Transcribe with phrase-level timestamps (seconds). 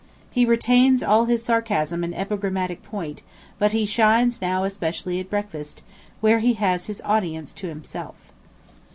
[0.31, 3.21] He retains all his sarcasm and epigrammatic point,
[3.59, 5.83] but he shines now especially at breakfast,
[6.21, 8.33] where he has his audience to himself.